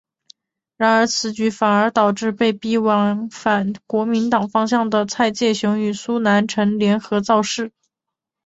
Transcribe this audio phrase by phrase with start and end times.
[0.77, 7.71] 然而此举反而导致被逼往反国民党方向的蔡介雄与苏南成联合造势。